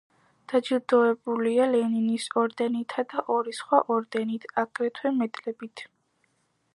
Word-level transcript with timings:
დაჯილდოებულია 0.51 1.67
ლენინის 1.73 2.25
ორდენითა 2.43 3.05
და 3.13 3.23
ორი 3.35 3.55
სხვა 3.59 3.83
ორდენით, 3.97 4.49
აგრეთვე 4.65 5.13
მედლებით. 5.21 5.85